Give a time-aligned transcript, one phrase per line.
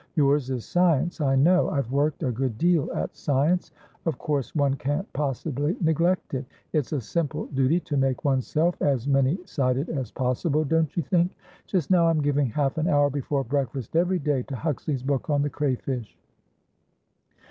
[0.15, 1.69] Yours is science, I know.
[1.69, 3.69] I've worked a good deal at science;
[4.07, 6.43] of course one can't possibly neglect it;
[6.73, 11.31] it's a simple duty to make oneself as many sided as possible, don't you think?
[11.67, 15.43] Just now, I'm giving half an hour before breakfast every day to Huxley's book on
[15.43, 16.17] the Crayfish.